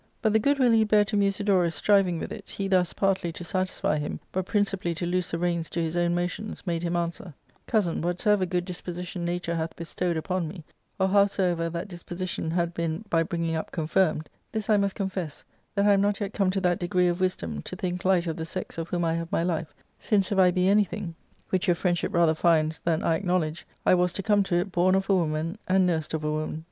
[0.23, 3.43] But the good will he bare to Musidonis striving with it, he thus, partly to
[3.43, 6.95] satisfy him, but principally to loose the reins I to his own motions, made him
[6.95, 7.35] answer:
[7.67, 10.63] Cousin, whatsoever good disposition nature hath bestowed upon me,
[10.99, 15.43] or howsoever that disposition had been by bringing up confirmed, this I ust confess,
[15.75, 18.37] that I am not yet come to that degree of wisdom to think light of
[18.37, 21.13] the sex of whom I have my life, since if I be anything—
[21.51, 24.95] which your friendship rather finds than I a(iknowledge— I was, to come to it, born
[24.95, 26.59] of a woman, and nursed of a woman.